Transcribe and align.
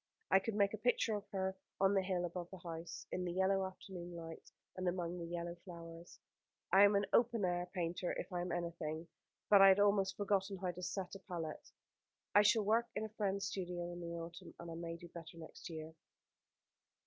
I 0.31 0.39
could 0.39 0.55
make 0.55 0.73
a 0.73 0.79
picture 0.79 1.13
of 1.13 1.27
her 1.27 1.55
on 1.79 1.93
the 1.93 2.01
hill 2.01 2.25
above 2.25 2.49
the 2.49 2.57
house, 2.57 3.05
in 3.11 3.23
the 3.23 3.33
yellow 3.33 3.63
afternoon 3.67 4.15
light, 4.15 4.51
and 4.75 4.87
among 4.87 5.19
the 5.19 5.27
yellow 5.27 5.53
flowers. 5.63 6.19
I 6.73 6.85
am 6.85 6.95
an 6.95 7.05
open 7.13 7.45
air 7.45 7.67
painter 7.71 8.11
if 8.17 8.33
I 8.33 8.41
am 8.41 8.51
anything; 8.51 9.07
but 9.47 9.61
I 9.61 9.67
had 9.67 9.79
almost 9.79 10.17
forgotten 10.17 10.57
how 10.57 10.71
to 10.71 10.81
set 10.81 11.13
a 11.13 11.19
palette. 11.19 11.71
I 12.33 12.41
shall 12.41 12.63
work 12.63 12.87
in 12.95 13.03
a 13.05 13.09
friend's 13.09 13.45
studio 13.45 13.91
in 13.93 13.99
the 14.01 14.15
autumn, 14.15 14.55
and 14.59 14.71
I 14.71 14.73
may 14.73 14.97
do 14.97 15.07
better 15.09 15.37
next 15.37 15.69
year." 15.69 15.93